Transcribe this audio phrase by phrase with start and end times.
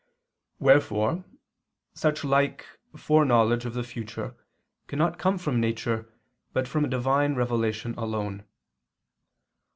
[0.57, 1.25] Wherefore
[1.93, 2.65] such like
[2.97, 4.35] foreknowledge of the future
[4.87, 6.11] cannot come from nature,
[6.53, 8.43] but from Divine revelation alone.